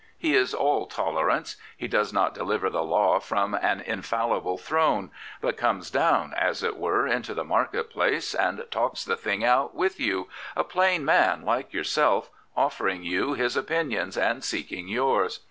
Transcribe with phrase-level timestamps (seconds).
[0.17, 1.57] He is all tolerance.
[1.77, 6.75] He does not deliver the law from an infallible throne; but comes down, as it
[6.77, 11.43] were, into the market place and talks the thing out with you, a plain man
[11.43, 15.39] like yourself, offering you his opinion and seeking yours.